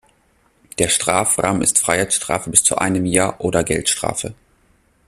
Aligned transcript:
Der 0.79 0.89
Strafrahmen 0.89 1.61
ist 1.61 1.77
Freiheitsstrafe 1.77 2.49
bis 2.49 2.63
zu 2.63 2.75
einem 2.79 3.05
Jahr 3.05 3.39
oder 3.39 3.63
Geldstrafe. 3.63 4.33